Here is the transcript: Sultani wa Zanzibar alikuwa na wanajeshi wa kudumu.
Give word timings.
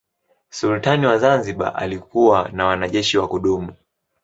Sultani 0.49 1.05
wa 1.05 1.17
Zanzibar 1.17 1.73
alikuwa 1.75 2.49
na 2.49 2.65
wanajeshi 2.65 3.17
wa 3.17 3.27
kudumu. 3.27 3.73